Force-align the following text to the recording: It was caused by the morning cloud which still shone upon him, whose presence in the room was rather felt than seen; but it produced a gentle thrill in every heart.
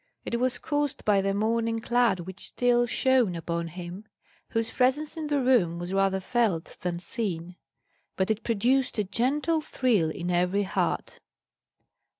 It 0.25 0.39
was 0.39 0.57
caused 0.57 1.05
by 1.05 1.21
the 1.21 1.31
morning 1.31 1.79
cloud 1.79 2.21
which 2.21 2.47
still 2.47 2.87
shone 2.87 3.35
upon 3.35 3.67
him, 3.67 4.05
whose 4.49 4.71
presence 4.71 5.15
in 5.15 5.27
the 5.27 5.39
room 5.39 5.77
was 5.77 5.93
rather 5.93 6.19
felt 6.19 6.75
than 6.79 6.97
seen; 6.97 7.55
but 8.15 8.31
it 8.31 8.41
produced 8.43 8.97
a 8.97 9.03
gentle 9.03 9.61
thrill 9.61 10.09
in 10.09 10.31
every 10.31 10.63
heart. 10.63 11.19